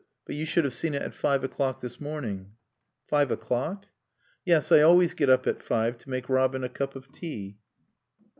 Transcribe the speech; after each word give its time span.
But 0.25 0.33
you 0.33 0.47
should 0.47 0.63
have 0.63 0.73
seen 0.73 0.95
it 0.95 1.03
at 1.03 1.13
five 1.13 1.43
o'clock 1.43 1.79
this 1.81 2.01
morning." 2.01 2.53
"Five 3.07 3.29
o'clock?" 3.29 3.85
"Yes. 4.43 4.71
I 4.71 4.81
always 4.81 5.13
get 5.13 5.29
up 5.29 5.45
at 5.45 5.61
five 5.61 5.95
to 5.97 6.09
make 6.09 6.27
Robin 6.27 6.63
a 6.63 6.69
cup 6.69 6.95
of 6.95 7.11
tea." 7.11 7.59